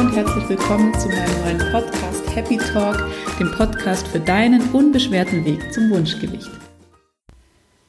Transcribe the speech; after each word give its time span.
und 0.00 0.14
herzlich 0.14 0.46
willkommen 0.50 0.92
zu 0.98 1.08
meinem 1.08 1.40
neuen 1.42 1.72
Podcast 1.72 2.36
Happy 2.36 2.58
Talk, 2.58 3.02
dem 3.40 3.50
Podcast 3.50 4.06
für 4.06 4.20
deinen 4.20 4.60
unbeschwerten 4.74 5.42
Weg 5.46 5.72
zum 5.72 5.88
Wunschgewicht. 5.88 6.50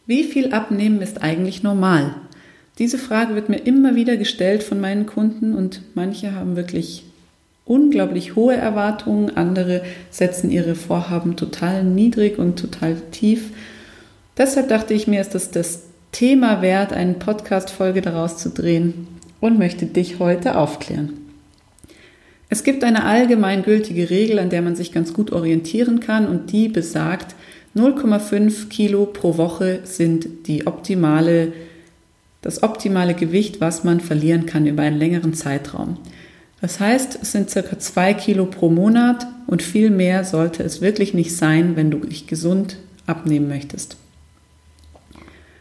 Wie 0.05 0.23
viel 0.23 0.53
abnehmen 0.53 1.01
ist 1.01 1.21
eigentlich 1.21 1.63
normal? 1.63 2.15
Diese 2.79 2.97
Frage 2.97 3.35
wird 3.35 3.49
mir 3.49 3.57
immer 3.57 3.95
wieder 3.95 4.15
gestellt 4.15 4.63
von 4.63 4.79
meinen 4.79 5.05
Kunden 5.05 5.53
und 5.53 5.81
manche 5.95 6.33
haben 6.33 6.55
wirklich 6.55 7.03
unglaublich 7.65 8.37
hohe 8.37 8.55
Erwartungen, 8.55 9.35
andere 9.35 9.81
setzen 10.09 10.49
ihre 10.49 10.75
Vorhaben 10.75 11.35
total 11.35 11.83
niedrig 11.83 12.39
und 12.39 12.57
total 12.57 12.95
tief. 13.11 13.51
Deshalb 14.37 14.69
dachte 14.69 14.93
ich 14.93 15.07
mir, 15.07 15.19
ist 15.19 15.35
das 15.35 15.51
das 15.51 15.83
Thema 16.13 16.61
wert, 16.61 16.93
eine 16.93 17.15
Podcast-Folge 17.15 18.01
daraus 18.01 18.37
zu 18.37 18.49
drehen 18.49 19.07
und 19.41 19.59
möchte 19.59 19.87
dich 19.87 20.19
heute 20.19 20.57
aufklären. 20.57 21.26
Es 22.49 22.63
gibt 22.63 22.83
eine 22.83 23.03
allgemeingültige 23.03 24.09
Regel, 24.09 24.39
an 24.39 24.49
der 24.49 24.61
man 24.61 24.75
sich 24.75 24.91
ganz 24.91 25.13
gut 25.13 25.31
orientieren 25.31 25.99
kann 25.99 26.27
und 26.27 26.51
die 26.51 26.69
besagt, 26.69 27.35
0,5 27.75 28.69
Kilo 28.69 29.05
pro 29.05 29.37
Woche 29.37 29.81
sind 29.83 30.47
die 30.47 30.65
optimale, 30.65 31.53
das 32.41 32.63
optimale 32.63 33.13
Gewicht, 33.13 33.59
was 33.59 33.83
man 33.83 33.99
verlieren 33.99 34.45
kann 34.45 34.65
über 34.65 34.83
einen 34.83 34.97
längeren 34.97 35.33
Zeitraum. 35.33 35.97
Das 36.61 36.79
heißt, 36.79 37.19
es 37.21 37.33
sind 37.33 37.49
circa 37.49 37.77
2 37.77 38.13
Kilo 38.15 38.45
pro 38.45 38.69
Monat 38.69 39.27
und 39.45 39.61
viel 39.61 39.91
mehr 39.91 40.23
sollte 40.23 40.63
es 40.63 40.81
wirklich 40.81 41.13
nicht 41.13 41.35
sein, 41.35 41.75
wenn 41.75 41.91
du 41.91 41.99
dich 41.99 42.25
gesund 42.27 42.77
abnehmen 43.05 43.47
möchtest. 43.47 43.97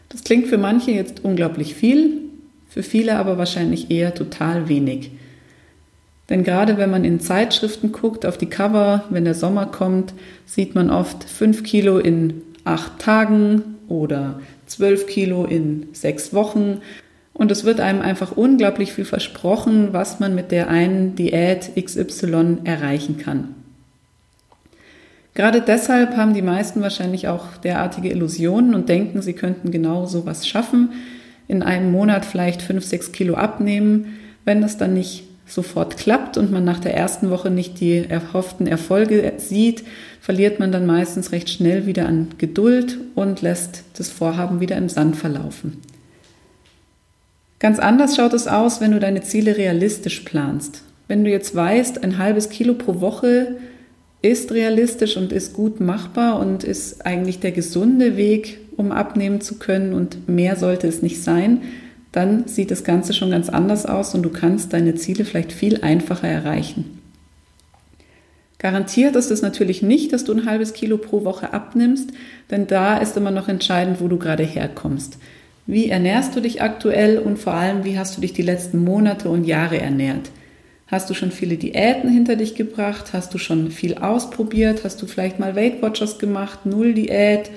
Das 0.09 0.23
klingt 0.23 0.47
für 0.47 0.57
manche 0.57 0.91
jetzt 0.91 1.23
unglaublich 1.23 1.75
viel, 1.75 2.21
für 2.69 2.81
viele 2.81 3.17
aber 3.17 3.37
wahrscheinlich 3.37 3.91
eher 3.91 4.15
total 4.15 4.69
wenig. 4.69 5.11
Denn 6.29 6.43
gerade 6.43 6.77
wenn 6.77 6.91
man 6.91 7.05
in 7.05 7.19
Zeitschriften 7.19 7.91
guckt, 7.91 8.25
auf 8.25 8.37
die 8.37 8.49
Cover, 8.49 9.05
wenn 9.09 9.23
der 9.23 9.33
Sommer 9.33 9.65
kommt, 9.67 10.13
sieht 10.45 10.75
man 10.75 10.89
oft 10.89 11.23
5 11.23 11.63
Kilo 11.63 11.99
in 11.99 12.41
8 12.65 12.99
Tagen 12.99 13.61
oder 13.87 14.41
12 14.65 15.07
Kilo 15.07 15.45
in 15.45 15.87
6 15.93 16.33
Wochen. 16.33 16.81
Und 17.33 17.51
es 17.51 17.63
wird 17.63 17.79
einem 17.79 18.01
einfach 18.01 18.33
unglaublich 18.33 18.91
viel 18.91 19.05
versprochen, 19.05 19.89
was 19.93 20.19
man 20.19 20.35
mit 20.35 20.51
der 20.51 20.69
einen 20.69 21.15
Diät 21.15 21.71
XY 21.79 22.57
erreichen 22.65 23.17
kann. 23.17 23.55
Gerade 25.33 25.61
deshalb 25.61 26.17
haben 26.17 26.33
die 26.33 26.41
meisten 26.41 26.81
wahrscheinlich 26.81 27.27
auch 27.27 27.57
derartige 27.57 28.09
Illusionen 28.09 28.73
und 28.73 28.89
denken, 28.89 29.21
sie 29.21 29.33
könnten 29.33 29.69
genau 29.69 30.07
so 30.07 30.25
was 30.25 30.47
schaffen, 30.47 30.89
in 31.47 31.61
einem 31.61 31.91
Monat 31.91 32.25
vielleicht 32.25 32.63
5, 32.63 32.83
6 32.83 33.11
Kilo 33.11 33.35
abnehmen. 33.35 34.17
Wenn 34.45 34.61
das 34.61 34.77
dann 34.77 34.95
nicht 34.95 35.26
sofort 35.47 35.97
klappt 35.97 36.37
und 36.37 36.51
man 36.51 36.65
nach 36.65 36.79
der 36.79 36.93
ersten 36.93 37.29
Woche 37.29 37.49
nicht 37.49 37.79
die 37.79 38.05
erhofften 38.07 38.67
Erfolge 38.67 39.33
sieht, 39.37 39.83
verliert 40.21 40.59
man 40.59 40.71
dann 40.71 40.85
meistens 40.85 41.31
recht 41.31 41.49
schnell 41.49 41.85
wieder 41.85 42.05
an 42.05 42.27
Geduld 42.37 42.97
und 43.15 43.41
lässt 43.41 43.83
das 43.97 44.09
Vorhaben 44.09 44.59
wieder 44.59 44.77
im 44.77 44.89
Sand 44.89 45.15
verlaufen. 45.15 45.81
Ganz 47.59 47.79
anders 47.79 48.15
schaut 48.15 48.33
es 48.33 48.47
aus, 48.47 48.81
wenn 48.81 48.91
du 48.91 48.99
deine 48.99 49.21
Ziele 49.21 49.57
realistisch 49.57 50.19
planst. 50.19 50.83
Wenn 51.07 51.23
du 51.23 51.31
jetzt 51.31 51.55
weißt, 51.55 52.03
ein 52.03 52.17
halbes 52.17 52.49
Kilo 52.49 52.73
pro 52.73 52.99
Woche 52.99 53.55
ist 54.21 54.51
realistisch 54.51 55.15
und 55.15 55.31
ist 55.31 55.53
gut 55.53 55.79
machbar 55.79 56.39
und 56.39 56.63
ist 56.63 57.05
eigentlich 57.05 57.39
der 57.39 57.51
gesunde 57.51 58.17
Weg, 58.17 58.59
um 58.75 58.91
abnehmen 58.91 59.41
zu 59.41 59.57
können 59.57 59.93
und 59.93 60.27
mehr 60.27 60.55
sollte 60.55 60.87
es 60.87 61.01
nicht 61.01 61.23
sein, 61.23 61.61
dann 62.17 62.47
sieht 62.47 62.71
das 62.71 62.83
Ganze 62.83 63.13
schon 63.13 63.29
ganz 63.29 63.47
anders 63.47 63.85
aus 63.85 64.15
und 64.15 64.23
du 64.23 64.29
kannst 64.29 64.73
deine 64.73 64.95
Ziele 64.95 65.23
vielleicht 65.23 65.51
viel 65.51 65.81
einfacher 65.83 66.27
erreichen. 66.27 66.99
Garantiert 68.57 69.15
ist 69.15 69.29
es 69.29 69.43
natürlich 69.43 69.83
nicht, 69.83 70.11
dass 70.13 70.23
du 70.23 70.33
ein 70.33 70.47
halbes 70.47 70.73
Kilo 70.73 70.97
pro 70.97 71.25
Woche 71.25 71.53
abnimmst, 71.53 72.09
denn 72.49 72.65
da 72.65 72.97
ist 72.97 73.15
immer 73.17 73.29
noch 73.29 73.47
entscheidend, 73.47 74.01
wo 74.01 74.07
du 74.07 74.17
gerade 74.17 74.41
herkommst. 74.41 75.19
Wie 75.67 75.89
ernährst 75.89 76.35
du 76.35 76.39
dich 76.39 76.59
aktuell 76.59 77.19
und 77.19 77.37
vor 77.37 77.53
allem, 77.53 77.83
wie 77.85 77.99
hast 77.99 78.17
du 78.17 78.21
dich 78.21 78.33
die 78.33 78.41
letzten 78.41 78.83
Monate 78.83 79.29
und 79.29 79.43
Jahre 79.43 79.79
ernährt? 79.79 80.31
Hast 80.87 81.11
du 81.11 81.13
schon 81.13 81.29
viele 81.29 81.57
Diäten 81.57 82.09
hinter 82.09 82.35
dich 82.35 82.55
gebracht? 82.55 83.13
Hast 83.13 83.31
du 83.35 83.37
schon 83.37 83.69
viel 83.69 83.93
ausprobiert? 83.93 84.83
Hast 84.83 84.99
du 85.03 85.05
vielleicht 85.05 85.37
mal 85.37 85.55
Weight 85.55 85.83
Watchers 85.83 86.17
gemacht, 86.17 86.65
Null 86.65 86.95
Diät, 86.95 87.51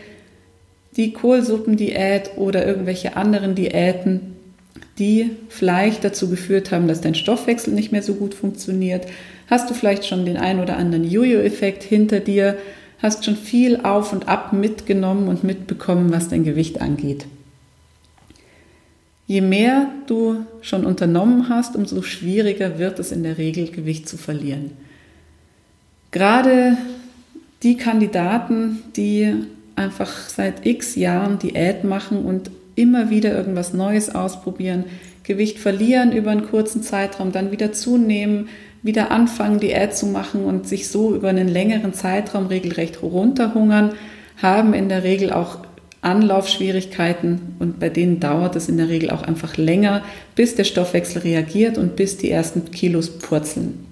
die 0.99 1.15
Kohlsuppendiät 1.15 2.33
oder 2.37 2.67
irgendwelche 2.67 3.17
anderen 3.17 3.55
Diäten? 3.55 4.37
Die 4.99 5.31
vielleicht 5.49 6.05
dazu 6.05 6.29
geführt 6.29 6.71
haben, 6.71 6.89
dass 6.89 7.01
dein 7.01 7.15
Stoffwechsel 7.15 7.73
nicht 7.73 7.93
mehr 7.93 8.03
so 8.03 8.15
gut 8.15 8.35
funktioniert? 8.35 9.07
Hast 9.49 9.69
du 9.71 9.75
vielleicht 9.75 10.07
schon 10.07 10.25
den 10.25 10.37
ein 10.37 10.61
oder 10.61 10.77
anderen 10.77 11.05
Jojo-Effekt 11.05 11.83
hinter 11.83 12.21
dir? 12.21 12.57
Hast 13.03 13.25
schon 13.25 13.37
viel 13.37 13.81
auf 13.83 14.13
und 14.13 14.29
ab 14.29 14.53
mitgenommen 14.53 15.29
und 15.29 15.43
mitbekommen, 15.43 16.13
was 16.13 16.29
dein 16.29 16.45
Gewicht 16.45 16.81
angeht? 16.81 17.27
Je 19.27 19.41
mehr 19.41 19.89
du 20.07 20.45
schon 20.61 20.85
unternommen 20.85 21.49
hast, 21.49 21.77
umso 21.77 22.03
schwieriger 22.03 22.79
wird 22.79 22.99
es 22.99 23.13
in 23.13 23.23
der 23.23 23.39
Regel, 23.39 23.71
Gewicht 23.71 24.09
zu 24.09 24.17
verlieren. 24.17 24.73
Gerade 26.11 26.77
die 27.63 27.77
Kandidaten, 27.77 28.83
die 28.97 29.35
einfach 29.77 30.29
seit 30.29 30.67
x 30.67 30.97
Jahren 30.97 31.39
Diät 31.39 31.85
machen 31.85 32.25
und 32.25 32.51
immer 32.81 33.11
wieder 33.11 33.37
irgendwas 33.37 33.75
Neues 33.75 34.15
ausprobieren, 34.15 34.85
Gewicht 35.23 35.59
verlieren 35.59 36.13
über 36.13 36.31
einen 36.31 36.47
kurzen 36.47 36.83
Zeitraum, 36.83 37.31
dann 37.31 37.53
wieder 37.53 37.73
zunehmen, 37.73 38.49
wieder 38.83 39.11
anfangen, 39.11 39.61
Diät 39.61 39.95
zu 39.95 40.07
machen 40.07 40.45
und 40.45 40.67
sich 40.67 40.89
so 40.89 41.15
über 41.15 41.29
einen 41.29 41.49
längeren 41.49 41.93
Zeitraum 41.93 42.47
regelrecht 42.47 43.03
runterhungern, 43.03 43.93
haben 44.39 44.73
in 44.73 44.89
der 44.89 45.05
Regel 45.05 45.31
auch 45.31 45.59
Anlaufschwierigkeiten 46.01 47.57
und 47.59 47.79
bei 47.79 47.91
denen 47.91 48.21
dauert 48.21 48.57
es 48.57 48.71
in 48.71 48.79
der 48.79 48.89
Regel 48.89 49.11
auch 49.11 49.23
einfach 49.23 49.59
länger, 49.59 50.03
bis 50.35 50.55
der 50.55 50.65
Stoffwechsel 50.65 51.21
reagiert 51.21 51.77
und 51.77 51.97
bis 51.97 52.17
die 52.17 52.31
ersten 52.31 52.71
Kilos 52.71 53.11
purzeln. 53.11 53.87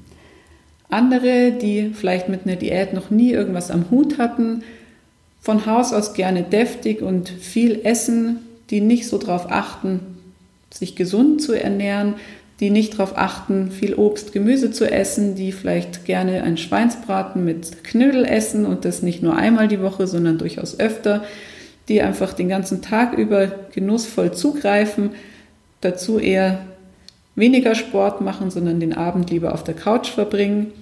Andere, 0.89 1.53
die 1.53 1.91
vielleicht 1.93 2.31
mit 2.31 2.47
einer 2.47 2.57
Diät 2.57 2.95
noch 2.95 3.11
nie 3.11 3.33
irgendwas 3.33 3.71
am 3.71 3.91
Hut 3.91 4.17
hatten, 4.17 4.63
von 5.41 5.67
Haus 5.67 5.93
aus 5.93 6.15
gerne 6.15 6.43
deftig 6.43 7.03
und 7.03 7.29
viel 7.29 7.81
essen, 7.85 8.39
die 8.71 8.81
nicht 8.81 9.09
so 9.09 9.19
darauf 9.19 9.51
achten, 9.51 10.01
sich 10.71 10.97
gesund 10.97 11.41
zu 11.41 11.53
ernähren, 11.53 12.15
die 12.61 12.71
nicht 12.71 12.95
darauf 12.95 13.17
achten, 13.17 13.71
viel 13.71 13.95
Obst, 13.95 14.33
Gemüse 14.33 14.73
zu 14.73 14.91
essen, 14.91 15.35
die 15.35 15.53
vielleicht 15.53 16.05
gerne 16.05 16.43
einen 16.43 16.57
Schweinsbraten 16.57 17.45
mit 17.45 17.85
Knödel 17.85 18.25
essen 18.25 18.67
und 18.67 18.85
das 18.85 19.03
nicht 19.03 19.23
nur 19.23 19.37
einmal 19.37 19.69
die 19.69 19.81
Woche, 19.81 20.07
sondern 20.07 20.39
durchaus 20.39 20.79
öfter, 20.79 21.25
die 21.89 22.03
einfach 22.03 22.33
den 22.33 22.49
ganzen 22.49 22.83
Tag 22.83 23.17
über 23.17 23.47
genussvoll 23.73 24.33
zugreifen, 24.33 25.11
dazu 25.81 26.19
eher 26.19 26.67
weniger 27.37 27.77
Sport 27.77 28.21
machen, 28.21 28.51
sondern 28.51 28.81
den 28.81 28.93
Abend 28.93 29.31
lieber 29.31 29.55
auf 29.55 29.63
der 29.63 29.75
Couch 29.75 30.09
verbringen, 30.09 30.73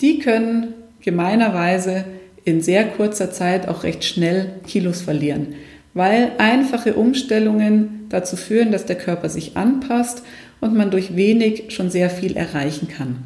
die 0.00 0.18
können 0.18 0.74
gemeinerweise 1.00 2.04
in 2.44 2.60
sehr 2.60 2.84
kurzer 2.84 3.30
Zeit 3.30 3.68
auch 3.68 3.84
recht 3.84 4.04
schnell 4.04 4.50
Kilos 4.66 5.00
verlieren 5.00 5.54
weil 5.94 6.32
einfache 6.38 6.94
Umstellungen 6.94 8.06
dazu 8.08 8.36
führen, 8.36 8.72
dass 8.72 8.84
der 8.84 8.96
Körper 8.96 9.28
sich 9.28 9.56
anpasst 9.56 10.22
und 10.60 10.74
man 10.74 10.90
durch 10.90 11.16
wenig 11.16 11.72
schon 11.72 11.90
sehr 11.90 12.10
viel 12.10 12.36
erreichen 12.36 12.88
kann. 12.88 13.18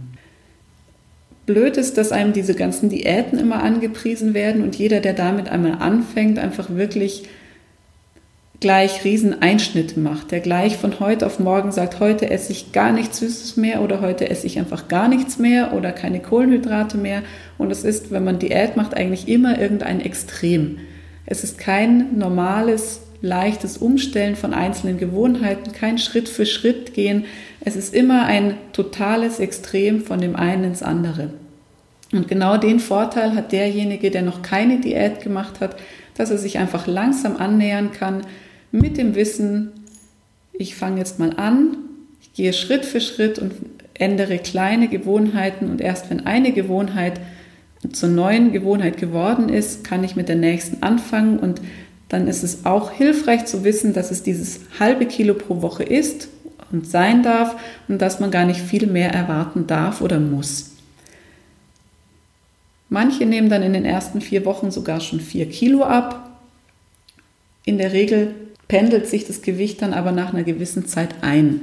Blöd 1.47 1.79
ist, 1.79 1.97
dass 1.97 2.13
einem 2.13 2.35
diese 2.35 2.55
ganzen 2.55 2.91
Diäten 2.91 3.39
immer 3.39 3.63
angepriesen 3.63 4.35
werden 4.35 4.63
und 4.63 4.77
jeder, 4.77 5.01
der 5.01 5.15
damit 5.15 5.49
einmal 5.49 5.79
anfängt, 5.81 6.39
einfach 6.39 6.69
wirklich 6.69 7.23
gleich 8.61 9.05
Rieseneinschnitte 9.05 10.01
macht, 10.01 10.31
der 10.31 10.41
gleich 10.41 10.77
von 10.77 11.01
heute 11.01 11.27
auf 11.27 11.39
morgen 11.39 11.71
sagt, 11.73 12.01
heute 12.01 12.29
esse 12.29 12.53
ich 12.53 12.73
gar 12.73 12.93
nichts 12.93 13.21
Süßes 13.21 13.57
mehr 13.57 13.83
oder 13.83 14.01
heute 14.01 14.29
esse 14.29 14.47
ich 14.47 14.59
einfach 14.59 14.89
gar 14.89 15.09
nichts 15.09 15.39
mehr 15.39 15.73
oder 15.75 15.93
keine 15.93 16.21
Kohlenhydrate 16.21 16.99
mehr. 16.99 17.23
Und 17.57 17.71
es 17.71 17.85
ist, 17.85 18.11
wenn 18.11 18.25
man 18.25 18.39
Diät 18.39 18.77
macht, 18.77 18.95
eigentlich 18.95 19.29
immer 19.29 19.59
irgendein 19.59 20.01
Extrem. 20.01 20.81
Es 21.31 21.45
ist 21.45 21.59
kein 21.59 22.17
normales, 22.19 23.03
leichtes 23.21 23.77
Umstellen 23.77 24.35
von 24.35 24.55
einzelnen 24.55 24.97
Gewohnheiten, 24.97 25.73
kein 25.73 25.99
Schritt 25.99 26.27
für 26.27 26.47
Schritt 26.47 26.95
gehen. 26.95 27.27
Es 27.61 27.77
ist 27.77 27.95
immer 27.95 28.25
ein 28.25 28.55
totales 28.73 29.39
Extrem 29.39 30.01
von 30.01 30.23
dem 30.23 30.37
einen 30.37 30.65
ins 30.65 30.83
andere. 30.83 31.35
Und 32.13 32.29
genau 32.29 32.57
den 32.57 32.81
Vorteil 32.81 33.35
hat 33.35 33.53
derjenige, 33.53 34.11
der 34.11 34.23
noch 34.23 34.41
keine 34.41 34.81
Diät 34.81 35.21
gemacht 35.21 35.61
hat, 35.61 35.77
dass 36.17 36.31
er 36.31 36.39
sich 36.39 36.59
einfach 36.59 36.87
langsam 36.87 37.37
annähern 37.37 37.93
kann 37.93 38.23
mit 38.73 38.97
dem 38.97 39.15
Wissen, 39.15 39.73
ich 40.55 40.77
fange 40.77 40.97
jetzt 40.97 41.19
mal 41.19 41.35
an, 41.37 41.77
ich 42.23 42.33
gehe 42.33 42.55
Schritt 42.55 42.87
für 42.87 43.03
Schritt 43.03 43.39
und 43.39 43.53
ändere 43.93 44.39
kleine 44.39 44.89
Gewohnheiten 44.89 45.69
und 45.71 45.83
erst 45.83 46.09
wenn 46.09 46.25
eine 46.25 46.53
Gewohnheit 46.53 47.21
zur 47.93 48.09
neuen 48.09 48.53
Gewohnheit 48.53 48.97
geworden 48.97 49.49
ist, 49.49 49.85
kann 49.85 50.05
ich 50.05 50.17
mit 50.17 50.29
der 50.29 50.37
nächsten 50.37 50.83
anfangen 50.83 51.39
und 51.39 51.61
dann 52.09 52.27
ist 52.27 52.43
es 52.43 52.65
auch 52.65 52.91
hilfreich 52.91 53.45
zu 53.45 53.65
wissen, 53.65 53.93
dass 53.93 54.11
es 54.11 54.23
dieses 54.23 54.61
halbe 54.81 55.07
Kilo 55.07 55.35
pro 55.35 55.61
Woche 55.61 55.83
ist, 55.83 56.29
und 56.71 56.87
sein 56.87 57.23
darf 57.23 57.57
und 57.89 58.01
dass 58.01 58.21
man 58.21 58.31
gar 58.31 58.45
nicht 58.45 58.61
viel 58.61 58.87
mehr 58.87 59.13
erwarten 59.13 59.67
darf 59.67 60.01
oder 60.01 60.21
muss. 60.21 60.73
Manche 62.89 63.27
nehmen 63.27 63.51
dann 63.51 63.63
in 63.63 63.73
den 63.73 63.85
ersten 63.85 64.21
vier 64.21 64.45
Wochen 64.45 64.71
sogar 64.71 65.01
schon 65.01 65.21
vier 65.21 65.49
Kilo 65.49 65.85
ab. 65.85 66.31
In 67.65 67.79
der 67.79 67.93
Regel 67.93 68.35
pendelt 68.67 69.07
sich 69.07 69.27
das 69.27 69.43
Gewicht 69.43 69.83
dann 69.83 69.93
aber 69.93 70.13
nach 70.13 70.33
einer 70.33 70.43
gewissen 70.43 70.87
Zeit 70.87 71.17
ein. 71.23 71.61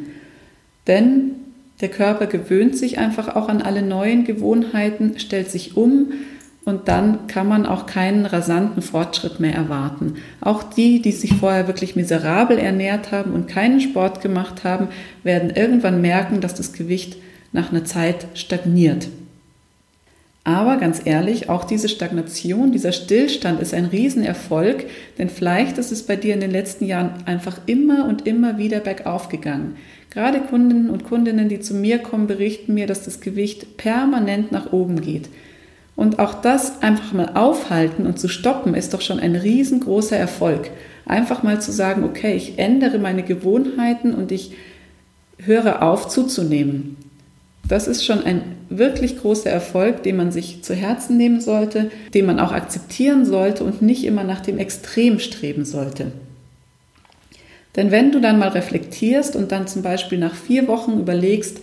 Denn 0.88 1.32
der 1.82 1.90
Körper 1.90 2.28
gewöhnt 2.28 2.78
sich 2.78 2.98
einfach 2.98 3.36
auch 3.36 3.50
an 3.50 3.62
alle 3.62 3.82
neuen 3.82 4.24
Gewohnheiten, 4.24 5.20
stellt 5.20 5.52
sich 5.52 5.76
um 5.76 6.14
und 6.64 6.88
dann 6.88 7.28
kann 7.28 7.48
man 7.48 7.66
auch 7.66 7.86
keinen 7.86 8.26
rasanten 8.26 8.82
Fortschritt 8.82 9.40
mehr 9.40 9.54
erwarten. 9.54 10.16
Auch 10.42 10.64
die, 10.64 11.02
die 11.02 11.12
sich 11.12 11.34
vorher 11.34 11.68
wirklich 11.68 11.96
miserabel 11.96 12.58
ernährt 12.58 13.12
haben 13.12 13.34
und 13.34 13.48
keinen 13.48 13.82
Sport 13.82 14.22
gemacht 14.22 14.64
haben, 14.64 14.88
werden 15.24 15.52
irgendwann 15.52 16.02
merken, 16.02 16.42
dass 16.42 16.56
das 16.56 16.74
Gewicht 16.74 17.18
nach 17.52 17.72
einer 17.72 17.86
Zeit 17.86 18.28
stagniert. 18.34 19.08
Aber 20.46 20.78
ganz 20.78 21.02
ehrlich, 21.04 21.50
auch 21.50 21.64
diese 21.64 21.90
Stagnation, 21.90 22.72
dieser 22.72 22.92
Stillstand 22.92 23.60
ist 23.60 23.74
ein 23.74 23.86
Riesenerfolg, 23.86 24.86
denn 25.18 25.30
vielleicht 25.30 25.80
ist 25.80 25.92
es 25.92 26.04
bei 26.04 26.16
dir 26.16 26.36
in 26.36 26.40
den 26.40 26.52
letzten 26.52 26.86
Jahren 26.86 27.16
einfach 27.26 27.58
immer 27.66 28.08
und 28.08 28.28
immer 28.28 28.60
wieder 28.60 28.80
bergauf 28.80 29.28
gegangen. 29.28 29.76
Gerade 30.12 30.40
Kunden 30.42 30.92
und 30.92 31.04
Kundinnen, 31.04 31.50
die 31.50 31.62
zu 31.62 31.74
mir 31.74 31.98
kommen, 31.98 32.28
berichten 32.28 32.76
mir, 32.76 32.86
dass 32.86 33.04
das 33.04 33.22
Gewicht 33.22 33.76
permanent 33.78 34.52
nach 34.52 34.72
oben 34.72 35.02
geht. 35.02 35.30
Und 35.96 36.20
auch 36.20 36.36
das 36.36 36.84
einfach 36.84 37.12
mal 37.12 37.32
aufhalten 37.34 38.06
und 38.06 38.20
zu 38.20 38.28
stoppen, 38.28 38.76
ist 38.76 38.94
doch 38.94 39.02
schon 39.02 39.20
ein 39.20 39.36
riesengroßer 39.36 40.16
Erfolg. 40.16 40.70
Einfach 41.08 41.42
mal 41.42 41.60
zu 41.60 41.72
sagen, 41.72 42.04
okay, 42.04 42.36
ich 42.36 42.60
ändere 42.60 43.00
meine 43.00 43.24
Gewohnheiten 43.24 44.14
und 44.14 44.32
ich 44.32 44.54
höre 45.40 45.82
auf 45.82 46.08
zuzunehmen. 46.08 46.98
Das 47.68 47.88
ist 47.88 48.06
schon 48.06 48.24
ein 48.24 48.55
wirklich 48.70 49.20
großer 49.20 49.50
Erfolg, 49.50 50.04
den 50.04 50.18
man 50.18 50.32
sich 50.32 50.64
zu 50.64 50.74
Herzen 50.74 51.18
nehmen 51.18 51.42
sollte, 51.42 51.92
den 52.14 52.26
man 52.26 52.40
auch 52.40 52.52
akzeptieren 52.52 53.26
sollte 53.26 53.64
und 53.64 53.82
nicht 53.82 54.04
immer 54.04 54.24
nach 54.24 54.42
dem 54.42 54.58
Extrem 54.58 55.20
streben 55.20 55.66
sollte. 55.66 56.12
Denn 57.76 57.92
wenn 57.92 58.12
du 58.12 58.22
dann 58.22 58.40
mal 58.40 58.50
reflektierst 58.50 59.36
und 59.36 59.52
dann 59.52 59.68
zum 59.68 59.82
Beispiel 59.82 60.18
nach 60.18 60.36
vier 60.36 60.68
Wochen 60.68 61.00
überlegst, 61.00 61.60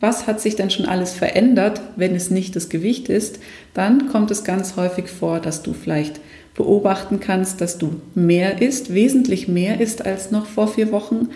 was 0.00 0.28
hat 0.28 0.40
sich 0.40 0.54
denn 0.54 0.70
schon 0.70 0.86
alles 0.86 1.12
verändert, 1.12 1.80
wenn 1.96 2.14
es 2.14 2.30
nicht 2.30 2.54
das 2.54 2.68
Gewicht 2.68 3.08
ist, 3.08 3.40
dann 3.74 4.08
kommt 4.08 4.30
es 4.30 4.44
ganz 4.44 4.76
häufig 4.76 5.08
vor, 5.08 5.40
dass 5.40 5.62
du 5.62 5.72
vielleicht 5.72 6.20
beobachten 6.54 7.18
kannst, 7.18 7.60
dass 7.60 7.78
du 7.78 8.00
mehr 8.14 8.62
isst, 8.62 8.94
wesentlich 8.94 9.48
mehr 9.48 9.80
isst 9.80 10.06
als 10.06 10.30
noch 10.30 10.46
vor 10.46 10.68
vier 10.68 10.92
Wochen, 10.92 11.30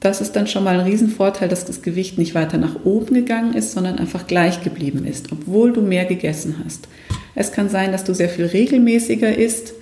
das 0.00 0.20
ist 0.20 0.36
dann 0.36 0.46
schon 0.46 0.64
mal 0.64 0.78
ein 0.78 0.86
Riesenvorteil, 0.86 1.48
dass 1.48 1.64
das 1.64 1.82
Gewicht 1.82 2.18
nicht 2.18 2.34
weiter 2.34 2.58
nach 2.58 2.84
oben 2.84 3.14
gegangen 3.14 3.54
ist, 3.54 3.72
sondern 3.72 3.98
einfach 3.98 4.26
gleich 4.26 4.62
geblieben 4.62 5.06
ist, 5.06 5.32
obwohl 5.32 5.72
du 5.72 5.80
mehr 5.80 6.04
gegessen 6.04 6.56
hast. 6.64 6.88
Es 7.34 7.52
kann 7.52 7.68
sein, 7.68 7.92
dass 7.92 8.04
du 8.04 8.14
sehr 8.14 8.28
viel 8.28 8.46
regelmäßiger 8.46 9.36
isst 9.36 9.74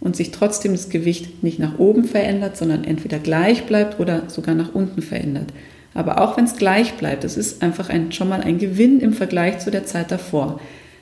und 0.00 0.16
sich 0.16 0.30
trotzdem 0.30 0.72
das 0.72 0.88
Gewicht 0.88 1.42
nicht 1.42 1.58
nach 1.58 1.78
oben 1.78 2.04
verändert, 2.04 2.56
sondern 2.56 2.84
entweder 2.84 3.18
gleich 3.18 3.64
bleibt 3.64 4.00
oder 4.00 4.24
sogar 4.28 4.54
nach 4.54 4.74
unten 4.74 5.02
verändert. 5.02 5.52
Aber 5.94 6.20
auch 6.20 6.36
wenn 6.36 6.44
es 6.44 6.56
gleich 6.56 6.94
bleibt, 6.94 7.24
es 7.24 7.36
ist 7.36 7.62
einfach 7.62 7.88
ein, 7.88 8.12
schon 8.12 8.28
mal 8.28 8.40
ein 8.40 8.58
Gewinn 8.58 9.00
im 9.00 9.12
Vergleich 9.12 9.58
zu 9.58 9.70
der 9.70 9.84
Zeit 9.84 10.10
davor. 10.10 10.60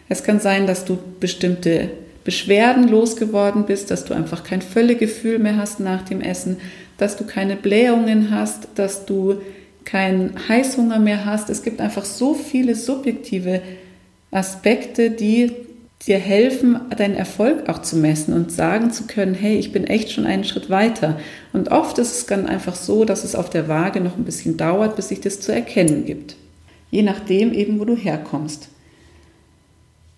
Es 0.09 0.23
kann 0.23 0.41
sein, 0.41 0.67
dass 0.67 0.85
du 0.85 0.99
bestimmte 1.21 1.91
Beschwerden 2.25 2.89
losgeworden 2.89 3.67
bist, 3.67 3.91
dass 3.91 4.05
du 4.05 4.15
einfach 4.15 4.43
kein 4.43 4.63
Völlegefühl 4.63 5.39
mehr 5.39 5.57
hast 5.57 5.81
nach 5.81 6.03
dem 6.03 6.21
Essen, 6.21 6.57
dass 6.99 7.17
du 7.17 7.25
keine 7.25 7.57
Blähungen 7.57 8.31
hast, 8.31 8.69
dass 8.75 9.07
du 9.07 9.41
keinen 9.85 10.35
Heißhunger 10.49 10.99
mehr 10.99 11.25
hast. 11.25 11.49
Es 11.51 11.63
gibt 11.63 11.81
einfach 11.81 12.05
so 12.05 12.35
viele 12.35 12.75
subjektive 12.75 13.63
Aspekte, 14.31 15.11
die 15.11 15.53
dir 16.07 16.19
helfen, 16.19 16.79
deinen 16.97 17.15
Erfolg 17.15 17.69
auch 17.69 17.81
zu 17.81 17.97
messen 17.97 18.35
und 18.35 18.53
sagen 18.53 18.91
zu 18.91 19.05
können, 19.07 19.35
hey, 19.35 19.57
ich 19.57 19.73
bin 19.73 19.85
echt 19.85 20.13
schon 20.13 20.27
einen 20.27 20.45
Schritt 20.45 20.69
weiter. 20.69 21.19
Und 21.53 21.71
oft 21.71 21.99
ist 21.99 22.13
es 22.19 22.27
dann 22.27 22.47
einfach 22.47 22.77
so, 22.77 23.05
dass 23.05 23.25
es 23.25 23.35
auf 23.35 23.49
der 23.49 23.67
Waage 23.69 24.01
noch 24.01 24.17
ein 24.17 24.25
bisschen 24.25 24.57
dauert, 24.57 24.97
bis 24.97 25.09
sich 25.09 25.21
das 25.21 25.41
zu 25.41 25.53
erkennen 25.53 26.05
gibt. 26.05 26.37
Je 26.91 27.03
nachdem 27.03 27.53
eben, 27.53 27.81
wo 27.81 27.85
du 27.85 27.97
herkommst. 27.97 28.69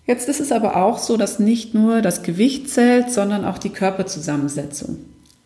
Jetzt 0.05 0.27
ist 0.27 0.39
es 0.39 0.51
aber 0.51 0.75
auch 0.75 0.97
so, 0.97 1.17
dass 1.17 1.39
nicht 1.39 1.73
nur 1.73 2.01
das 2.01 2.23
Gewicht 2.23 2.69
zählt, 2.69 3.11
sondern 3.11 3.45
auch 3.45 3.57
die 3.57 3.69
Körperzusammensetzung. 3.69 4.97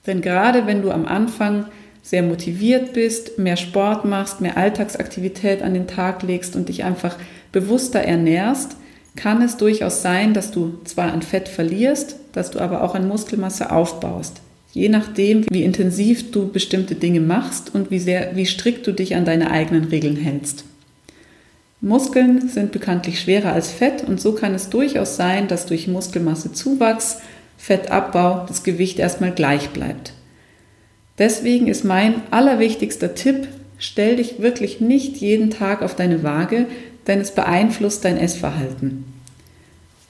Denn 0.05 0.21
gerade 0.21 0.67
wenn 0.67 0.81
du 0.81 0.91
am 0.91 1.05
Anfang 1.05 1.65
sehr 2.01 2.23
motiviert 2.23 2.93
bist, 2.93 3.39
mehr 3.39 3.55
Sport 3.55 4.03
machst, 4.03 4.41
mehr 4.41 4.57
Alltagsaktivität 4.57 5.61
an 5.61 5.73
den 5.73 5.87
Tag 5.87 6.21
legst 6.23 6.55
und 6.55 6.67
dich 6.67 6.83
einfach 6.83 7.17
bewusster 7.51 8.01
ernährst, 8.01 8.75
kann 9.15 9.41
es 9.41 9.57
durchaus 9.57 10.01
sein, 10.01 10.33
dass 10.33 10.51
du 10.51 10.79
zwar 10.83 11.13
an 11.13 11.21
Fett 11.21 11.47
verlierst, 11.47 12.17
dass 12.33 12.51
du 12.51 12.59
aber 12.59 12.83
auch 12.83 12.95
an 12.95 13.07
Muskelmasse 13.07 13.71
aufbaust. 13.71 14.41
Je 14.73 14.89
nachdem, 14.89 15.45
wie 15.49 15.63
intensiv 15.63 16.31
du 16.31 16.51
bestimmte 16.51 16.95
Dinge 16.95 17.21
machst 17.21 17.73
und 17.73 17.91
wie 17.91 17.99
sehr, 17.99 18.35
wie 18.35 18.47
strikt 18.47 18.87
du 18.87 18.91
dich 18.91 19.15
an 19.15 19.23
deine 19.23 19.51
eigenen 19.51 19.85
Regeln 19.85 20.15
hältst. 20.15 20.65
Muskeln 21.79 22.47
sind 22.49 22.71
bekanntlich 22.71 23.19
schwerer 23.19 23.53
als 23.53 23.69
Fett 23.69 24.03
und 24.03 24.19
so 24.19 24.33
kann 24.33 24.55
es 24.55 24.69
durchaus 24.69 25.15
sein, 25.15 25.47
dass 25.47 25.67
durch 25.67 25.87
Muskelmassezuwachs 25.87 27.17
Fettabbau 27.63 28.43
das 28.45 28.63
Gewicht 28.63 28.99
erstmal 28.99 29.31
gleich 29.31 29.69
bleibt. 29.69 30.11
Deswegen 31.17 31.67
ist 31.67 31.85
mein 31.85 32.15
allerwichtigster 32.29 33.15
Tipp, 33.15 33.47
stell 33.77 34.17
dich 34.17 34.41
wirklich 34.41 34.81
nicht 34.81 35.15
jeden 35.15 35.49
Tag 35.49 35.81
auf 35.81 35.95
deine 35.95 36.23
Waage, 36.23 36.65
denn 37.07 37.21
es 37.21 37.31
beeinflusst 37.31 38.03
dein 38.03 38.17
Essverhalten. 38.17 39.05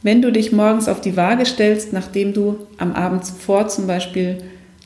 Wenn 0.02 0.24
du 0.24 0.32
dich 0.32 0.52
morgens 0.52 0.88
auf 0.88 1.00
die 1.00 1.16
Waage 1.16 1.46
stellst, 1.46 1.94
nachdem 1.94 2.34
du 2.34 2.58
am 2.80 2.94
Abend 2.94 3.24
zuvor 3.24 3.68
zum 3.68 3.86
Beispiel 3.86 4.40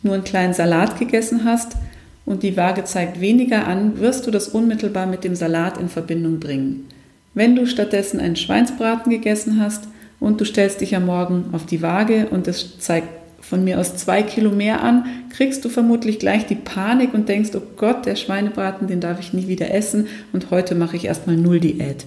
nur 0.04 0.16
einen 0.16 0.25
kleinen 0.25 0.54
Salat 0.54 1.00
gegessen 1.00 1.46
hast 1.46 1.78
und 2.25 2.44
die 2.44 2.58
Waage 2.58 2.84
zeigt 2.84 3.22
weniger 3.22 3.66
an, 3.66 4.02
wirst 4.02 4.28
du 4.28 4.31
das 4.31 4.50
unmittelbar 4.50 5.06
mit 5.06 5.24
dem 5.24 5.36
Salat 5.36 5.78
in 5.78 5.88
Verbindung 5.88 6.42
bringen. 6.42 6.90
Wenn 7.34 7.56
du 7.56 7.66
stattdessen 7.66 8.19
einen 8.19 8.36
Schweinsbraten 8.36 9.10
gegessen 9.10 9.58
hast, 9.62 9.88
und 10.19 10.42
du 10.42 10.46
stellst 10.46 10.81
dich 10.81 10.96
am 10.96 11.06
Morgen 11.06 11.46
auf 11.52 11.66
die 11.66 11.81
Waage 11.81 12.28
und 12.30 12.48
es 12.48 12.80
zeigt 12.80 13.08
von 13.42 13.64
mir 13.64 13.80
aus 13.80 13.96
zwei 13.96 14.24
Kilo 14.24 14.52
mehr 14.52 14.84
an, 14.84 15.06
kriegst 15.30 15.64
du 15.64 15.69
vermutlich 15.69 16.19
gleich 16.19 16.46
die 16.46 16.56
Panik 16.56 17.14
und 17.14 17.30
denkst, 17.30 17.52
oh 17.56 17.62
Gott, 17.78 18.06
der 18.06 18.16
Schweinebraten, 18.16 18.88
den 18.88 19.00
darf 19.00 19.19
ich 19.19 19.34
nie 19.34 19.48
wieder 19.48 19.74
essen 19.74 20.07
und 20.33 20.52
heute 20.52 20.76
mache 20.76 20.97
ich 20.97 21.06
erstmal 21.06 21.38
null 21.38 21.59
Diät. 21.59 22.06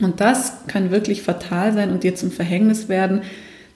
Und 0.00 0.20
das 0.20 0.52
kann 0.66 0.90
wirklich 0.90 1.22
fatal 1.22 1.74
sein 1.74 1.90
und 1.90 2.04
dir 2.04 2.14
zum 2.14 2.30
Verhängnis 2.30 2.88
werden, 2.88 3.20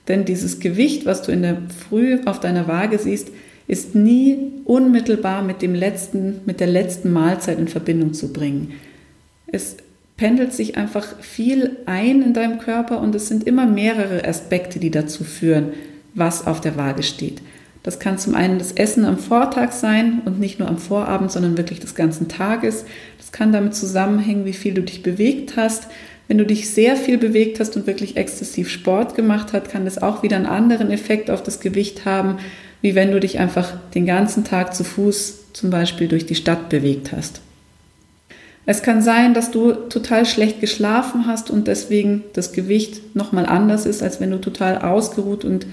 denn 0.09 0.25
dieses 0.25 0.61
Gewicht, 0.61 1.07
was 1.07 1.23
du 1.23 1.33
in 1.33 1.43
der 1.43 1.59
Früh 1.89 2.19
auf 2.25 2.41
deiner 2.41 2.67
Waage 2.69 2.99
siehst, 2.99 3.29
ist 3.67 3.95
nie 3.95 4.53
unmittelbar 4.65 5.43
mit 5.43 5.63
dem 5.63 5.75
letzten, 5.75 6.41
mit 6.45 6.61
der 6.61 6.67
letzten 6.67 7.13
Mahlzeit 7.13 7.59
in 7.59 7.69
Verbindung 7.69 8.13
zu 8.13 8.33
bringen. 8.33 8.73
Es 9.47 9.77
pendelt 10.17 10.53
sich 10.53 10.77
einfach 10.77 11.19
viel 11.21 11.79
ein 11.87 12.23
in 12.23 12.35
deinem 12.35 12.59
Körper 12.59 13.01
und 13.01 13.15
es 13.15 13.29
sind 13.29 13.45
immer 13.45 13.67
mehrere 13.67 14.25
Aspekte, 14.25 14.79
die 14.79 14.91
dazu 14.91 15.25
führen, 15.25 15.73
was 16.15 16.47
auf 16.47 16.61
der 16.61 16.77
Waage 16.77 17.03
steht. 17.03 17.43
Das 17.83 17.99
kann 17.99 18.17
zum 18.17 18.35
einen 18.35 18.59
das 18.59 18.73
Essen 18.73 19.05
am 19.05 19.19
Vortag 19.19 19.73
sein 19.73 20.23
und 20.25 20.41
nicht 20.41 20.59
nur 20.59 20.69
am 20.69 20.79
Vorabend, 20.79 21.31
sondern 21.31 21.59
wirklich 21.59 21.81
des 21.81 21.95
ganzen 21.95 22.29
Tages. 22.29 22.87
Das 23.19 23.31
kann 23.31 23.53
damit 23.53 23.75
zusammenhängen, 23.75 24.47
wie 24.47 24.55
viel 24.55 24.73
du 24.73 24.83
dich 24.83 25.03
bewegt 25.03 25.57
hast. 25.57 25.89
Wenn 26.27 26.39
du 26.39 26.47
dich 26.47 26.71
sehr 26.71 26.97
viel 26.97 27.19
bewegt 27.19 27.61
hast 27.61 27.77
und 27.77 27.87
wirklich 27.87 28.17
exzessiv 28.17 28.71
Sport 28.71 29.15
gemacht 29.15 29.53
hast, 29.53 29.69
kann 29.69 29.85
das 29.85 30.01
auch 30.01 30.23
wieder 30.23 30.37
einen 30.37 30.47
anderen 30.47 30.91
Effekt 30.91 31.31
auf 31.31 31.43
das 31.43 31.61
Gewicht 31.61 32.07
haben, 32.07 32.39
wie 32.81 32.95
wenn 32.95 33.11
du 33.11 33.21
dich 33.21 33.39
einfach 33.39 33.75
den 33.95 34.07
ganzen 34.07 34.45
Tag 34.45 34.75
zu 34.75 34.85
Fuß 34.85 35.53
zum 35.53 35.69
Beispiel 35.69 36.09
durch 36.09 36.25
die 36.25 36.35
Stadt 36.35 36.71
bewegt 36.71 37.13
hast. 37.13 37.43
Es 38.67 38.83
kann 38.83 39.03
sein, 39.03 39.35
dass 39.35 39.51
du 39.51 39.73
total 39.73 40.25
schlecht 40.25 40.61
geschlafen 40.61 41.27
hast 41.27 41.51
und 41.51 41.69
deswegen 41.69 42.25
das 42.33 42.53
Gewicht 42.53 43.15
nochmal 43.15 43.47
anders 43.47 43.85
ist, 43.85 44.03
als 44.03 44.21
wenn 44.21 44.31
du 44.31 44.41
total 44.41 44.79
ausgeruht 44.79 45.45
und 45.45 45.67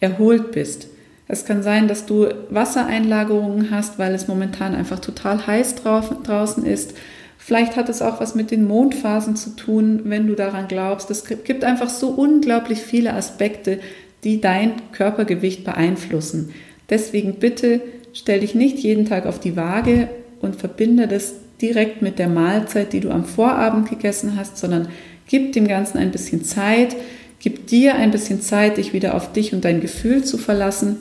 erholt 0.00 0.52
bist. 0.52 0.88
Es 1.28 1.44
kann 1.44 1.62
sein, 1.62 1.88
dass 1.88 2.06
du 2.06 2.28
Wassereinlagerungen 2.50 3.70
hast, 3.70 3.98
weil 3.98 4.14
es 4.14 4.28
momentan 4.28 4.74
einfach 4.74 5.00
total 5.00 5.46
heiß 5.46 5.76
draußen 5.76 6.64
ist. 6.64 6.94
Vielleicht 7.38 7.76
hat 7.76 7.88
es 7.88 8.02
auch 8.02 8.20
was 8.20 8.34
mit 8.34 8.50
den 8.50 8.66
Mondphasen 8.66 9.34
zu 9.34 9.50
tun, 9.56 10.02
wenn 10.04 10.26
du 10.26 10.34
daran 10.34 10.68
glaubst. 10.68 11.10
Es 11.10 11.24
gibt 11.24 11.64
einfach 11.64 11.88
so 11.88 12.08
unglaublich 12.08 12.80
viele 12.80 13.14
Aspekte, 13.14 13.80
die 14.24 14.40
dein 14.40 14.72
Körpergewicht 14.92 15.64
beeinflussen. 15.64 16.52
Deswegen 16.90 17.36
bitte 17.36 17.80
stell 18.12 18.40
dich 18.40 18.54
nicht 18.54 18.78
jeden 18.78 19.06
Tag 19.06 19.26
auf 19.26 19.40
die 19.40 19.56
Waage 19.56 20.08
und 20.40 20.56
verbinde 20.56 21.08
das 21.08 21.34
direkt 21.60 22.02
mit 22.02 22.18
der 22.18 22.28
Mahlzeit, 22.28 22.92
die 22.92 23.00
du 23.00 23.10
am 23.10 23.24
Vorabend 23.24 23.88
gegessen 23.88 24.36
hast, 24.36 24.58
sondern 24.58 24.88
gib 25.26 25.52
dem 25.52 25.66
Ganzen 25.66 25.98
ein 25.98 26.10
bisschen 26.10 26.44
Zeit, 26.44 26.96
gib 27.38 27.66
dir 27.66 27.94
ein 27.96 28.10
bisschen 28.10 28.40
Zeit, 28.40 28.76
dich 28.76 28.92
wieder 28.92 29.14
auf 29.14 29.32
dich 29.32 29.52
und 29.52 29.64
dein 29.64 29.80
Gefühl 29.80 30.24
zu 30.24 30.38
verlassen. 30.38 30.98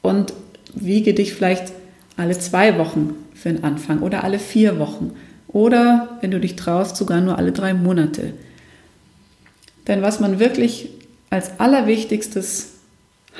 Und 0.00 0.32
wiege 0.74 1.14
dich 1.14 1.34
vielleicht 1.34 1.72
alle 2.16 2.38
zwei 2.38 2.78
Wochen 2.78 3.14
für 3.34 3.52
den 3.52 3.64
Anfang 3.64 4.00
oder 4.00 4.24
alle 4.24 4.38
vier 4.38 4.78
Wochen. 4.78 5.12
Oder, 5.48 6.18
wenn 6.20 6.30
du 6.30 6.40
dich 6.40 6.56
traust, 6.56 6.96
sogar 6.96 7.20
nur 7.20 7.38
alle 7.38 7.52
drei 7.52 7.74
Monate. 7.74 8.32
Denn 9.86 10.02
was 10.02 10.18
man 10.18 10.38
wirklich 10.38 10.88
als 11.30 11.60
allerwichtigstes 11.60 12.72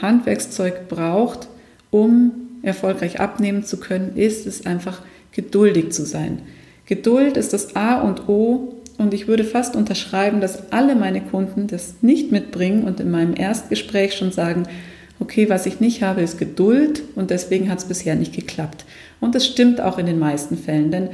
Handwerkszeug 0.00 0.88
braucht, 0.88 1.48
um 1.90 2.32
erfolgreich 2.62 3.20
abnehmen 3.20 3.64
zu 3.64 3.78
können, 3.78 4.16
ist 4.16 4.46
es 4.46 4.66
einfach 4.66 5.02
geduldig 5.32 5.90
zu 5.90 6.04
sein. 6.04 6.42
Geduld 6.86 7.36
ist 7.36 7.52
das 7.52 7.74
A 7.74 8.00
und 8.00 8.28
O 8.28 8.74
und 8.98 9.14
ich 9.14 9.28
würde 9.28 9.44
fast 9.44 9.76
unterschreiben, 9.76 10.40
dass 10.40 10.72
alle 10.72 10.94
meine 10.94 11.20
Kunden 11.20 11.66
das 11.66 11.96
nicht 12.02 12.30
mitbringen 12.30 12.84
und 12.84 13.00
in 13.00 13.10
meinem 13.10 13.34
Erstgespräch 13.34 14.14
schon 14.14 14.32
sagen, 14.32 14.64
okay, 15.20 15.48
was 15.48 15.66
ich 15.66 15.80
nicht 15.80 16.02
habe, 16.02 16.20
ist 16.20 16.38
Geduld 16.38 17.02
und 17.14 17.30
deswegen 17.30 17.70
hat 17.70 17.78
es 17.78 17.84
bisher 17.84 18.14
nicht 18.14 18.34
geklappt. 18.34 18.84
Und 19.20 19.34
das 19.34 19.46
stimmt 19.46 19.80
auch 19.80 19.98
in 19.98 20.06
den 20.06 20.18
meisten 20.18 20.56
Fällen, 20.56 20.90
denn 20.90 21.10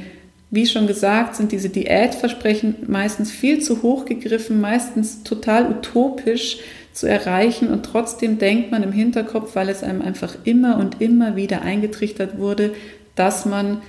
wie 0.51 0.65
schon 0.65 0.87
gesagt, 0.87 1.35
sind 1.35 1.51
diese 1.51 1.69
Diätversprechen 1.69 2.75
meistens 2.87 3.31
viel 3.31 3.61
zu 3.61 3.83
hoch 3.83 4.05
gegriffen, 4.05 4.59
meistens 4.59 5.21
total 5.23 5.69
utopisch 5.69 6.57
zu 6.91 7.07
erreichen 7.07 7.69
und 7.69 7.85
trotzdem 7.85 8.39
denkt 8.39 8.71
man 8.71 8.81
im 8.81 8.91
Hinterkopf, 8.91 9.55
weil 9.55 9.69
es 9.69 9.83
einem 9.83 10.01
einfach 10.01 10.35
immer 10.43 10.77
und 10.77 11.01
immer 11.01 11.35
wieder 11.35 11.61
eingetrichtert 11.61 12.39
wurde, 12.39 12.73
dass 13.15 13.45
man 13.45 13.81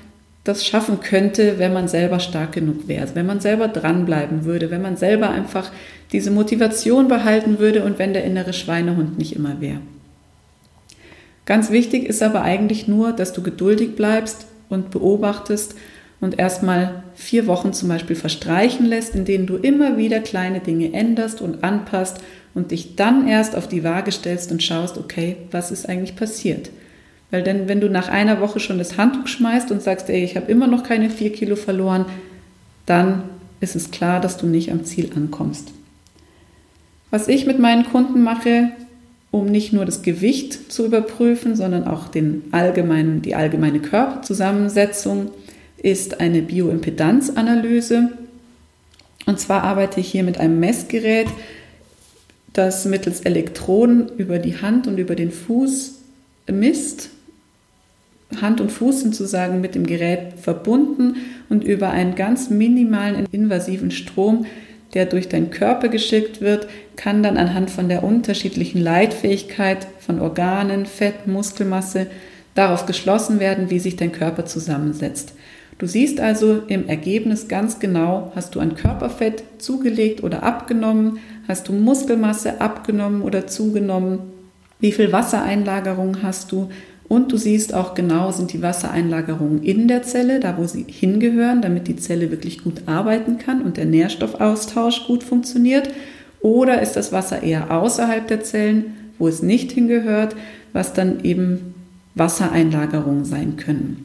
das 0.50 0.66
schaffen 0.66 1.00
könnte, 1.00 1.58
wenn 1.58 1.72
man 1.72 1.88
selber 1.88 2.20
stark 2.20 2.52
genug 2.52 2.88
wäre, 2.88 3.08
wenn 3.14 3.26
man 3.26 3.40
selber 3.40 3.68
dranbleiben 3.68 4.44
würde, 4.44 4.70
wenn 4.70 4.82
man 4.82 4.96
selber 4.96 5.30
einfach 5.30 5.70
diese 6.12 6.30
Motivation 6.30 7.08
behalten 7.08 7.58
würde 7.58 7.84
und 7.84 7.98
wenn 7.98 8.12
der 8.12 8.24
innere 8.24 8.52
Schweinehund 8.52 9.16
nicht 9.16 9.36
immer 9.36 9.60
wäre. 9.60 9.80
Ganz 11.46 11.70
wichtig 11.70 12.04
ist 12.04 12.22
aber 12.22 12.42
eigentlich 12.42 12.88
nur, 12.88 13.12
dass 13.12 13.32
du 13.32 13.42
geduldig 13.42 13.96
bleibst 13.96 14.46
und 14.68 14.90
beobachtest 14.90 15.76
und 16.20 16.38
erstmal 16.38 17.02
vier 17.14 17.46
Wochen 17.46 17.72
zum 17.72 17.88
Beispiel 17.88 18.16
verstreichen 18.16 18.86
lässt, 18.86 19.14
in 19.14 19.24
denen 19.24 19.46
du 19.46 19.56
immer 19.56 19.96
wieder 19.96 20.20
kleine 20.20 20.60
Dinge 20.60 20.92
änderst 20.92 21.40
und 21.40 21.64
anpasst 21.64 22.18
und 22.54 22.72
dich 22.72 22.96
dann 22.96 23.26
erst 23.26 23.56
auf 23.56 23.68
die 23.68 23.84
Waage 23.84 24.12
stellst 24.12 24.50
und 24.50 24.62
schaust, 24.62 24.98
okay, 24.98 25.36
was 25.50 25.70
ist 25.70 25.88
eigentlich 25.88 26.16
passiert? 26.16 26.70
Weil 27.30 27.42
denn, 27.42 27.68
wenn 27.68 27.80
du 27.80 27.88
nach 27.88 28.08
einer 28.08 28.40
Woche 28.40 28.60
schon 28.60 28.78
das 28.78 28.96
Handtuch 28.96 29.28
schmeißt 29.28 29.70
und 29.70 29.82
sagst, 29.82 30.08
ey, 30.10 30.24
ich 30.24 30.36
habe 30.36 30.50
immer 30.50 30.66
noch 30.66 30.82
keine 30.82 31.10
vier 31.10 31.32
Kilo 31.32 31.56
verloren, 31.56 32.06
dann 32.86 33.22
ist 33.60 33.76
es 33.76 33.90
klar, 33.90 34.20
dass 34.20 34.36
du 34.36 34.46
nicht 34.46 34.72
am 34.72 34.84
Ziel 34.84 35.10
ankommst. 35.14 35.72
Was 37.10 37.28
ich 37.28 37.46
mit 37.46 37.58
meinen 37.58 37.84
Kunden 37.84 38.22
mache, 38.22 38.70
um 39.30 39.46
nicht 39.46 39.72
nur 39.72 39.84
das 39.84 40.02
Gewicht 40.02 40.72
zu 40.72 40.86
überprüfen, 40.86 41.54
sondern 41.54 41.86
auch 41.86 42.08
den 42.08 42.44
allgemeinen, 42.50 43.22
die 43.22 43.34
allgemeine 43.34 43.80
Körperzusammensetzung, 43.80 45.30
ist 45.76 46.20
eine 46.20 46.42
Bioimpedanzanalyse. 46.42 48.10
Und 49.26 49.38
zwar 49.38 49.62
arbeite 49.62 50.00
ich 50.00 50.10
hier 50.10 50.24
mit 50.24 50.38
einem 50.38 50.58
Messgerät, 50.58 51.28
das 52.52 52.84
mittels 52.84 53.20
Elektroden 53.20 54.08
über 54.16 54.38
die 54.38 54.60
Hand 54.60 54.88
und 54.88 54.98
über 54.98 55.14
den 55.14 55.30
Fuß 55.30 56.00
misst. 56.50 57.10
Hand 58.40 58.60
und 58.60 58.70
Fuß 58.70 59.00
sind 59.00 59.14
sozusagen 59.14 59.60
mit 59.60 59.74
dem 59.74 59.86
Gerät 59.86 60.34
verbunden 60.40 61.16
und 61.48 61.64
über 61.64 61.90
einen 61.90 62.14
ganz 62.14 62.50
minimalen 62.50 63.26
invasiven 63.32 63.90
Strom, 63.90 64.46
der 64.94 65.06
durch 65.06 65.28
deinen 65.28 65.50
Körper 65.50 65.88
geschickt 65.88 66.40
wird, 66.40 66.68
kann 66.96 67.22
dann 67.22 67.36
anhand 67.36 67.70
von 67.70 67.88
der 67.88 68.02
unterschiedlichen 68.02 68.80
Leitfähigkeit 68.80 69.86
von 70.00 70.20
Organen, 70.20 70.86
Fett, 70.86 71.26
Muskelmasse 71.26 72.06
darauf 72.54 72.86
geschlossen 72.86 73.40
werden, 73.40 73.70
wie 73.70 73.78
sich 73.78 73.96
dein 73.96 74.12
Körper 74.12 74.46
zusammensetzt. 74.46 75.34
Du 75.78 75.86
siehst 75.86 76.20
also 76.20 76.62
im 76.66 76.88
Ergebnis 76.88 77.48
ganz 77.48 77.78
genau, 77.78 78.32
hast 78.34 78.54
du 78.54 78.60
ein 78.60 78.74
Körperfett 78.74 79.42
zugelegt 79.58 80.22
oder 80.22 80.42
abgenommen, 80.42 81.20
hast 81.48 81.68
du 81.68 81.72
Muskelmasse 81.72 82.60
abgenommen 82.60 83.22
oder 83.22 83.46
zugenommen, 83.46 84.18
wie 84.78 84.92
viel 84.92 85.12
Wassereinlagerung 85.12 86.22
hast 86.22 86.52
du 86.52 86.70
und 87.10 87.32
du 87.32 87.36
siehst 87.36 87.74
auch 87.74 87.94
genau, 87.94 88.30
sind 88.30 88.52
die 88.52 88.62
Wassereinlagerungen 88.62 89.64
in 89.64 89.88
der 89.88 90.04
Zelle, 90.04 90.38
da 90.38 90.56
wo 90.56 90.64
sie 90.68 90.86
hingehören, 90.88 91.60
damit 91.60 91.88
die 91.88 91.96
Zelle 91.96 92.30
wirklich 92.30 92.62
gut 92.62 92.82
arbeiten 92.86 93.36
kann 93.36 93.62
und 93.62 93.78
der 93.78 93.84
Nährstoffaustausch 93.86 95.08
gut 95.08 95.24
funktioniert, 95.24 95.90
oder 96.40 96.80
ist 96.80 96.92
das 96.92 97.10
Wasser 97.10 97.42
eher 97.42 97.72
außerhalb 97.72 98.28
der 98.28 98.44
Zellen, 98.44 98.94
wo 99.18 99.26
es 99.26 99.42
nicht 99.42 99.72
hingehört, 99.72 100.36
was 100.72 100.92
dann 100.92 101.24
eben 101.24 101.74
Wassereinlagerungen 102.14 103.24
sein 103.24 103.56
können. 103.56 104.04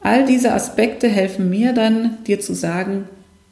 All 0.00 0.26
diese 0.26 0.54
Aspekte 0.54 1.06
helfen 1.06 1.50
mir 1.50 1.72
dann, 1.72 2.18
dir 2.26 2.40
zu 2.40 2.52
sagen, 2.52 3.04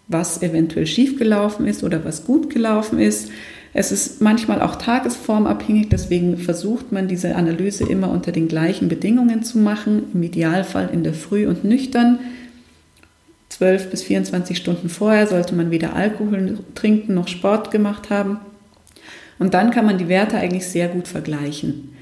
was 0.09 0.43
eventuell 0.43 0.89
schiefgelaufen 0.89 1.69
ist 1.69 1.85
oder 1.85 2.05
was 2.05 2.25
gut 2.25 2.51
gelaufen 2.51 2.99
ist. 2.99 3.31
Es 3.73 3.93
ist 3.93 4.21
manchmal 4.21 4.61
auch 4.61 4.77
tagesformabhängig, 4.77 5.89
deswegen 5.89 6.37
versucht 6.39 6.91
man 6.91 7.07
diese 7.07 7.37
Analyse 7.37 7.85
immer 7.85 8.11
unter 8.11 8.33
den 8.33 8.49
gleichen 8.49 8.89
Bedingungen 8.89 9.45
zu 9.45 9.59
machen, 9.59 10.05
im 10.13 10.23
Idealfall 10.23 10.91
in 10.93 11.05
der 11.05 11.15
Früh 11.15 11.47
und 11.47 11.65
nüchtern. 11.65 12.19
12 13.51 13.91
bis 13.91 14.03
24 14.03 14.57
Stunden 14.57 14.89
vorher 14.89 15.27
sollte 15.27 15.55
man 15.55 15.71
weder 15.71 15.95
Alkohol 15.95 16.59
trinken 16.75 17.15
noch 17.15 17.29
Sport 17.29 17.71
gemacht 17.71 18.11
haben. 18.11 18.39
Und 19.39 19.55
dann 19.55 19.71
kann 19.71 19.87
man 19.87 19.99
die 19.99 20.09
Werte 20.09 20.37
eigentlich 20.37 20.67
sehr 20.67 20.89
gut 20.89 21.07
vergleichen. 21.07 21.95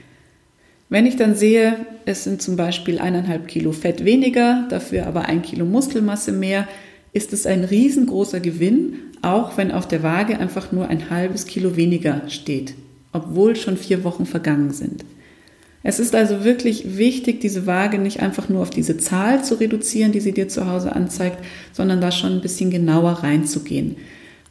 Wenn 0.88 1.04
ich 1.04 1.16
dann 1.16 1.34
sehe, 1.34 1.76
es 2.06 2.24
sind 2.24 2.40
zum 2.40 2.56
Beispiel 2.56 2.98
eineinhalb 2.98 3.46
Kilo 3.46 3.72
Fett 3.72 4.04
weniger, 4.06 4.66
dafür 4.70 5.06
aber 5.06 5.26
ein 5.26 5.42
Kilo 5.42 5.66
Muskelmasse 5.66 6.32
mehr, 6.32 6.66
ist 7.18 7.32
es 7.32 7.46
ein 7.46 7.64
riesengroßer 7.64 8.38
Gewinn, 8.38 8.94
auch 9.22 9.56
wenn 9.56 9.72
auf 9.72 9.88
der 9.88 10.04
Waage 10.04 10.38
einfach 10.38 10.70
nur 10.70 10.86
ein 10.86 11.10
halbes 11.10 11.46
Kilo 11.46 11.74
weniger 11.74 12.22
steht, 12.28 12.74
obwohl 13.12 13.56
schon 13.56 13.76
vier 13.76 14.04
Wochen 14.04 14.24
vergangen 14.24 14.70
sind. 14.70 15.04
Es 15.82 15.98
ist 15.98 16.14
also 16.14 16.44
wirklich 16.44 16.96
wichtig, 16.96 17.40
diese 17.40 17.66
Waage 17.66 17.98
nicht 17.98 18.20
einfach 18.20 18.48
nur 18.48 18.62
auf 18.62 18.70
diese 18.70 18.98
Zahl 18.98 19.42
zu 19.42 19.56
reduzieren, 19.56 20.12
die 20.12 20.20
sie 20.20 20.30
dir 20.30 20.48
zu 20.48 20.70
Hause 20.70 20.94
anzeigt, 20.94 21.38
sondern 21.72 22.00
da 22.00 22.12
schon 22.12 22.34
ein 22.34 22.40
bisschen 22.40 22.70
genauer 22.70 23.10
reinzugehen. 23.24 23.96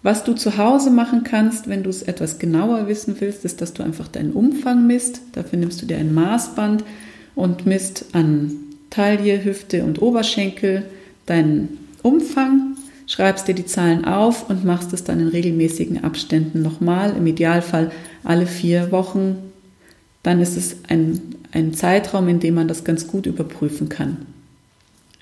Was 0.04 0.26
du 0.26 0.34
zu 0.34 0.58
Hause 0.58 0.92
machen 0.92 1.24
kannst, 1.24 1.70
wenn 1.70 1.84
du 1.84 1.90
es 1.90 2.02
etwas 2.02 2.38
genauer 2.38 2.90
wissen 2.90 3.16
willst, 3.20 3.46
ist, 3.46 3.62
dass 3.62 3.74
du 3.74 3.82
einfach 3.82 4.10
deinen 4.10 4.34
Umfang 4.34 4.88
misst. 4.88 5.22
Dafür 5.32 5.58
nimmst 5.58 5.82
du 5.82 5.86
dir 5.86 5.98
ein 5.98 6.14
Maßband 6.14 6.84
und 7.34 7.66
misst 7.66 8.08
an 8.12 8.52
Taille, 8.90 9.46
Hüfte 9.46 9.86
und 9.86 10.02
Oberschenkel 10.02 10.84
deinen 11.28 11.87
Umfang, 12.04 12.77
schreibst 13.08 13.48
dir 13.48 13.56
die 13.56 13.66
Zahlen 13.66 14.06
auf 14.06 14.50
und 14.50 14.66
machst 14.66 14.94
es 14.94 15.04
dann 15.04 15.20
in 15.20 15.27
regelmäßigen 15.27 16.04
Abständen 16.04 16.62
nochmal, 16.62 17.16
im 17.16 17.25
Idealfall 17.25 17.92
alle 18.24 18.46
vier 18.46 18.92
Wochen. 18.92 19.38
Dann 20.24 20.42
ist 20.42 20.58
es 20.58 20.77
ein, 20.88 21.22
ein 21.51 21.74
Zeitraum, 21.74 22.27
in 22.27 22.39
dem 22.39 22.56
man 22.56 22.68
das 22.68 22.84
ganz 22.84 23.08
gut 23.08 23.25
überprüfen 23.25 23.89
kann. 23.89 24.18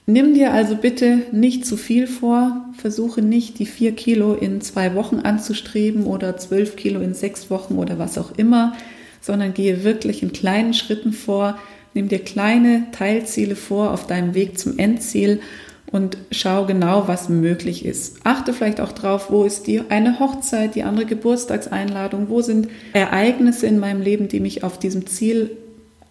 Nimm 0.08 0.36
dir 0.36 0.54
also 0.54 0.76
bitte 0.76 1.24
nicht 1.32 1.66
zu 1.66 1.78
viel 1.78 2.06
vor. 2.06 2.66
Versuche 2.78 3.24
nicht, 3.24 3.58
die 3.58 3.66
vier 3.66 3.94
Kilo 3.94 4.36
in 4.36 4.62
zwei 4.62 4.94
Wochen 4.94 5.18
anzustreben 5.18 6.06
oder 6.06 6.38
zwölf 6.38 6.76
Kilo 6.76 7.00
in 7.00 7.16
sechs 7.16 7.50
Wochen 7.50 7.76
oder 7.76 7.98
was 7.98 8.20
auch 8.20 8.38
immer, 8.38 8.76
sondern 9.20 9.56
gehe 9.56 9.84
wirklich 9.84 10.22
in 10.22 10.32
kleinen 10.32 10.76
Schritten 10.76 11.12
vor. 11.12 11.58
Nimm 11.96 12.08
dir 12.08 12.20
kleine 12.20 12.86
Teilziele 12.92 13.56
vor 13.56 13.92
auf 13.92 14.06
deinem 14.06 14.36
Weg 14.36 14.60
zum 14.60 14.78
Endziel 14.78 15.40
und 15.96 16.18
schau 16.30 16.66
genau, 16.66 17.08
was 17.08 17.30
möglich 17.30 17.86
ist. 17.86 18.18
Achte 18.26 18.52
vielleicht 18.52 18.82
auch 18.82 18.92
drauf, 18.92 19.28
wo 19.32 19.46
ist 19.46 19.66
die 19.66 19.82
eine 19.88 20.20
Hochzeit, 20.20 20.76
die 20.76 20.84
andere 20.84 21.06
Geburtstagseinladung, 21.06 22.28
wo 22.28 22.42
sind 22.42 22.68
Ereignisse 22.92 23.66
in 23.66 23.80
meinem 23.80 24.02
Leben, 24.02 24.28
die 24.28 24.42
mich 24.42 24.66
auf 24.66 24.78
diesem 24.78 25.08
Ziel 25.08 25.52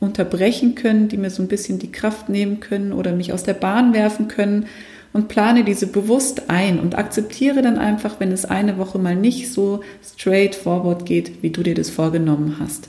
unterbrechen 0.01 0.75
können, 0.75 1.09
die 1.09 1.19
mir 1.19 1.29
so 1.29 1.43
ein 1.43 1.49
bisschen 1.49 1.79
die 1.81 1.93
Kraft 1.93 2.31
nehmen 2.31 2.61
können 2.61 2.95
oder 2.95 3.13
mich 3.13 3.35
aus 3.35 3.43
der 3.43 3.53
Bahn 3.53 3.93
werfen 3.93 4.27
können 4.27 4.69
und 5.13 5.29
plane 5.29 5.65
diese 5.65 5.87
bewusst 5.87 6.45
ein 6.49 6.81
und 6.81 6.97
akzeptiere 6.97 7.61
dann 7.61 7.77
einfach, 7.77 8.21
wenn 8.21 8.33
es 8.33 8.47
eine 8.47 8.79
Woche 8.79 8.99
mal 8.99 9.15
nicht 9.15 9.53
so 9.53 9.83
straightforward 10.03 11.05
geht, 11.05 11.43
wie 11.43 11.51
du 11.51 11.63
dir 11.63 11.75
das 11.75 11.91
vorgenommen 11.91 12.57
hast. 12.59 12.89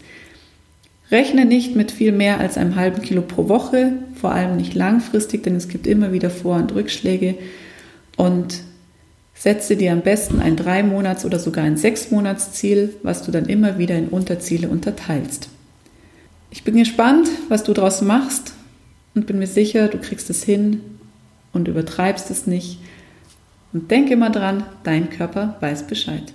Rechne 1.15 1.45
nicht 1.45 1.77
mit 1.77 1.91
viel 1.91 2.11
mehr 2.11 2.41
als 2.41 2.57
einem 2.57 2.75
halben 2.75 3.01
Kilo 3.01 3.21
pro 3.21 3.47
Woche, 3.47 3.93
vor 4.19 4.33
allem 4.33 4.57
nicht 4.57 4.73
langfristig, 4.73 5.43
denn 5.43 5.55
es 5.55 5.69
gibt 5.69 5.87
immer 5.87 6.11
wieder 6.11 6.29
Vor- 6.29 6.57
und 6.57 6.75
Rückschläge 6.75 7.35
und 8.17 8.61
setze 9.33 9.77
dir 9.77 9.93
am 9.93 10.01
besten 10.01 10.41
ein 10.41 10.57
drei 10.57 10.83
Monats 10.83 11.23
oder 11.23 11.39
sogar 11.39 11.63
ein 11.63 11.77
sechs 11.77 12.11
Monats 12.11 12.51
Ziel, 12.51 12.93
was 13.01 13.23
du 13.23 13.31
dann 13.31 13.45
immer 13.45 13.77
wieder 13.77 13.97
in 13.97 14.09
Unterziele 14.09 14.67
unterteilst. 14.67 15.47
Ich 16.51 16.65
bin 16.65 16.75
gespannt, 16.75 17.29
was 17.47 17.63
du 17.63 17.71
daraus 17.71 18.01
machst 18.01 18.53
und 19.13 19.25
bin 19.25 19.39
mir 19.39 19.47
sicher, 19.47 19.87
du 19.87 19.97
kriegst 19.97 20.29
es 20.29 20.43
hin 20.43 20.81
und 21.53 21.69
übertreibst 21.69 22.29
es 22.29 22.45
nicht. 22.45 22.79
Und 23.71 23.89
denke 23.89 24.13
immer 24.13 24.31
dran, 24.31 24.63
dein 24.83 25.09
Körper 25.09 25.55
weiß 25.61 25.87
Bescheid. 25.87 26.33